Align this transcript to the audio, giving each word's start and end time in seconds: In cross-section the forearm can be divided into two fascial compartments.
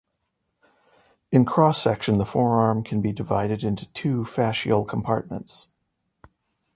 In 1.31 1.45
cross-section 1.45 2.17
the 2.17 2.25
forearm 2.25 2.83
can 2.83 3.03
be 3.03 3.11
divided 3.13 3.63
into 3.63 3.85
two 3.93 4.21
fascial 4.23 4.87
compartments. 4.87 5.69